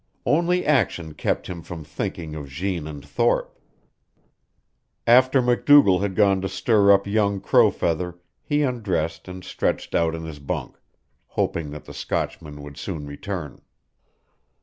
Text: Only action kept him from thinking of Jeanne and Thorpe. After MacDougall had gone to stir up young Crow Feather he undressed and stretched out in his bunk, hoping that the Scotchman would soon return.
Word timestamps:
Only 0.25 0.65
action 0.65 1.13
kept 1.13 1.45
him 1.45 1.61
from 1.61 1.83
thinking 1.83 2.33
of 2.33 2.47
Jeanne 2.49 2.87
and 2.87 3.05
Thorpe. 3.05 3.59
After 5.05 5.43
MacDougall 5.43 5.99
had 5.99 6.15
gone 6.15 6.41
to 6.41 6.49
stir 6.49 6.91
up 6.91 7.05
young 7.05 7.39
Crow 7.39 7.69
Feather 7.69 8.17
he 8.41 8.63
undressed 8.63 9.27
and 9.27 9.43
stretched 9.43 9.93
out 9.93 10.15
in 10.15 10.25
his 10.25 10.39
bunk, 10.39 10.79
hoping 11.27 11.69
that 11.69 11.85
the 11.85 11.93
Scotchman 11.93 12.63
would 12.63 12.77
soon 12.77 13.05
return. 13.05 13.61